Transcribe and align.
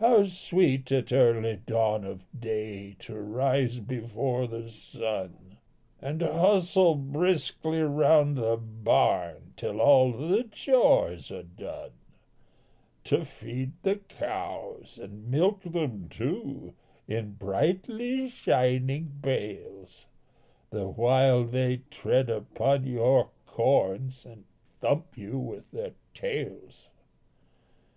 How 0.00 0.24
sweet 0.24 0.90
at 0.90 1.12
early 1.12 1.54
dawn 1.54 2.02
of 2.04 2.24
day 2.36 2.96
To 2.98 3.14
rise 3.20 3.78
before 3.78 4.48
the 4.48 4.68
sun, 4.68 5.56
And 6.00 6.20
hustle 6.20 6.96
briskly 6.96 7.78
round 7.80 8.36
the 8.38 8.56
barn 8.56 9.52
Till 9.56 9.80
all 9.80 10.10
the 10.10 10.42
chores 10.42 11.30
are 11.30 11.44
done; 11.44 11.92
To 13.04 13.24
feed 13.24 13.74
the 13.82 13.98
cows, 13.98 14.98
and 15.00 15.30
milk 15.30 15.62
them, 15.62 16.08
too, 16.08 16.74
In 17.06 17.34
brightly 17.34 18.30
shining 18.30 19.20
pails, 19.22 20.06
The 20.70 20.88
while 20.88 21.44
they 21.44 21.82
tread 21.88 22.28
upon 22.28 22.84
your 22.84 23.30
corns 23.46 24.26
And 24.26 24.44
thump 24.80 25.16
you 25.16 25.38
with 25.38 25.70
their 25.70 25.92
tails. 26.14 26.88